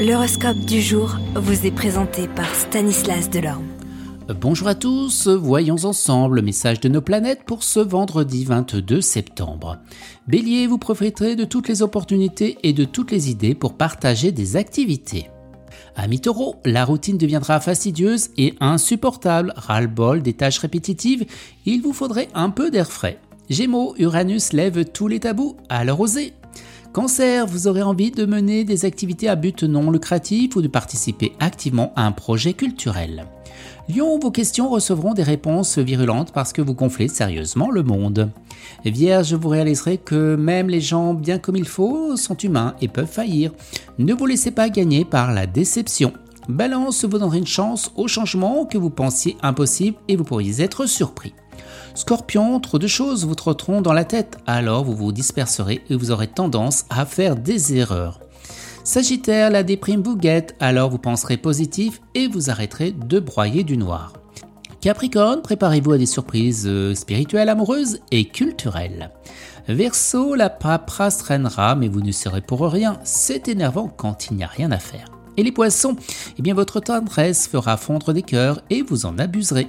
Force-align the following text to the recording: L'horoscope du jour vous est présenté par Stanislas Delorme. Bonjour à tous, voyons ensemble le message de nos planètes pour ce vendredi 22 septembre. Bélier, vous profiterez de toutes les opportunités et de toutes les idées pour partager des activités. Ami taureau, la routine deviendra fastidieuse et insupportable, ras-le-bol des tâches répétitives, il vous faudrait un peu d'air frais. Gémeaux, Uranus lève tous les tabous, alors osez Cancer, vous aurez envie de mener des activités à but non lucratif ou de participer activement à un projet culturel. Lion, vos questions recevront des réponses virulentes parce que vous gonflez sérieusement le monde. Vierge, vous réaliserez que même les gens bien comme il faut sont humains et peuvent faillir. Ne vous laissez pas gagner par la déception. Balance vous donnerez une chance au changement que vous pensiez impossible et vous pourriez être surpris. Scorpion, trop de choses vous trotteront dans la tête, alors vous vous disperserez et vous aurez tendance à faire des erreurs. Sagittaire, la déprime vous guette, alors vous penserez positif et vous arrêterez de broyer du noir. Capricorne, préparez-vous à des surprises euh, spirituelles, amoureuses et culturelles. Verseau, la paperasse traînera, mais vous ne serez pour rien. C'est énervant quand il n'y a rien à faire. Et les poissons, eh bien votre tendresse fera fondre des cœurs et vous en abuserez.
L'horoscope 0.00 0.60
du 0.60 0.80
jour 0.80 1.18
vous 1.34 1.66
est 1.66 1.70
présenté 1.70 2.26
par 2.26 2.54
Stanislas 2.54 3.28
Delorme. 3.28 3.66
Bonjour 4.40 4.66
à 4.66 4.74
tous, 4.74 5.28
voyons 5.28 5.84
ensemble 5.84 6.36
le 6.36 6.42
message 6.42 6.80
de 6.80 6.88
nos 6.88 7.02
planètes 7.02 7.42
pour 7.44 7.62
ce 7.62 7.80
vendredi 7.80 8.46
22 8.46 9.02
septembre. 9.02 9.76
Bélier, 10.26 10.66
vous 10.66 10.78
profiterez 10.78 11.36
de 11.36 11.44
toutes 11.44 11.68
les 11.68 11.82
opportunités 11.82 12.56
et 12.62 12.72
de 12.72 12.86
toutes 12.86 13.10
les 13.10 13.30
idées 13.30 13.54
pour 13.54 13.74
partager 13.74 14.32
des 14.32 14.56
activités. 14.56 15.28
Ami 15.96 16.18
taureau, 16.18 16.56
la 16.64 16.86
routine 16.86 17.18
deviendra 17.18 17.60
fastidieuse 17.60 18.30
et 18.38 18.54
insupportable, 18.58 19.52
ras-le-bol 19.54 20.22
des 20.22 20.32
tâches 20.32 20.60
répétitives, 20.60 21.26
il 21.66 21.82
vous 21.82 21.92
faudrait 21.92 22.28
un 22.32 22.48
peu 22.48 22.70
d'air 22.70 22.90
frais. 22.90 23.20
Gémeaux, 23.50 23.94
Uranus 23.98 24.54
lève 24.54 24.82
tous 24.86 25.08
les 25.08 25.20
tabous, 25.20 25.58
alors 25.68 26.00
osez 26.00 26.32
Cancer, 26.92 27.46
vous 27.46 27.68
aurez 27.68 27.82
envie 27.82 28.10
de 28.10 28.26
mener 28.26 28.64
des 28.64 28.84
activités 28.84 29.28
à 29.28 29.36
but 29.36 29.62
non 29.62 29.92
lucratif 29.92 30.56
ou 30.56 30.62
de 30.62 30.66
participer 30.66 31.32
activement 31.38 31.92
à 31.94 32.04
un 32.04 32.10
projet 32.10 32.52
culturel. 32.52 33.26
Lion, 33.88 34.18
vos 34.18 34.32
questions 34.32 34.68
recevront 34.68 35.14
des 35.14 35.22
réponses 35.22 35.78
virulentes 35.78 36.32
parce 36.32 36.52
que 36.52 36.60
vous 36.60 36.74
gonflez 36.74 37.06
sérieusement 37.06 37.70
le 37.70 37.84
monde. 37.84 38.30
Vierge, 38.84 39.34
vous 39.34 39.48
réaliserez 39.48 39.98
que 39.98 40.34
même 40.34 40.68
les 40.68 40.80
gens 40.80 41.14
bien 41.14 41.38
comme 41.38 41.54
il 41.54 41.68
faut 41.68 42.16
sont 42.16 42.36
humains 42.36 42.74
et 42.80 42.88
peuvent 42.88 43.06
faillir. 43.06 43.52
Ne 43.98 44.12
vous 44.12 44.26
laissez 44.26 44.50
pas 44.50 44.68
gagner 44.68 45.04
par 45.04 45.32
la 45.32 45.46
déception. 45.46 46.12
Balance 46.48 47.04
vous 47.04 47.18
donnerez 47.18 47.38
une 47.38 47.46
chance 47.46 47.92
au 47.94 48.08
changement 48.08 48.64
que 48.64 48.78
vous 48.78 48.90
pensiez 48.90 49.36
impossible 49.42 49.96
et 50.08 50.16
vous 50.16 50.24
pourriez 50.24 50.60
être 50.60 50.86
surpris. 50.86 51.34
Scorpion, 51.94 52.60
trop 52.60 52.78
de 52.78 52.86
choses 52.86 53.26
vous 53.26 53.34
trotteront 53.34 53.80
dans 53.80 53.92
la 53.92 54.04
tête, 54.04 54.38
alors 54.46 54.84
vous 54.84 54.94
vous 54.94 55.12
disperserez 55.12 55.82
et 55.90 55.96
vous 55.96 56.10
aurez 56.10 56.28
tendance 56.28 56.84
à 56.90 57.04
faire 57.06 57.36
des 57.36 57.76
erreurs. 57.76 58.20
Sagittaire, 58.84 59.50
la 59.50 59.62
déprime 59.62 60.02
vous 60.02 60.16
guette, 60.16 60.56
alors 60.60 60.90
vous 60.90 60.98
penserez 60.98 61.36
positif 61.36 62.00
et 62.14 62.28
vous 62.28 62.50
arrêterez 62.50 62.92
de 62.92 63.20
broyer 63.20 63.62
du 63.62 63.76
noir. 63.76 64.12
Capricorne, 64.80 65.42
préparez-vous 65.42 65.92
à 65.92 65.98
des 65.98 66.06
surprises 66.06 66.64
euh, 66.66 66.94
spirituelles, 66.94 67.50
amoureuses 67.50 68.00
et 68.10 68.24
culturelles. 68.24 69.10
Verseau, 69.68 70.34
la 70.34 70.48
paperasse 70.48 71.18
traînera, 71.18 71.74
mais 71.74 71.88
vous 71.88 72.00
ne 72.00 72.12
serez 72.12 72.40
pour 72.40 72.62
rien. 72.62 72.98
C'est 73.04 73.48
énervant 73.48 73.88
quand 73.88 74.30
il 74.30 74.38
n'y 74.38 74.44
a 74.44 74.48
rien 74.48 74.72
à 74.72 74.78
faire. 74.78 75.06
Et 75.36 75.42
les 75.42 75.52
poissons, 75.52 75.96
eh 76.38 76.42
bien 76.42 76.54
votre 76.54 76.80
tendresse 76.80 77.46
fera 77.46 77.76
fondre 77.76 78.12
des 78.12 78.22
cœurs 78.22 78.62
et 78.70 78.82
vous 78.82 79.06
en 79.06 79.18
abuserez. 79.18 79.68